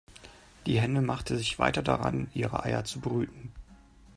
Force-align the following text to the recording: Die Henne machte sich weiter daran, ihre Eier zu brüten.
Die 0.65 0.79
Henne 0.81 1.03
machte 1.03 1.37
sich 1.37 1.59
weiter 1.59 1.83
daran, 1.83 2.27
ihre 2.33 2.63
Eier 2.65 2.83
zu 2.85 2.99
brüten. 2.99 3.51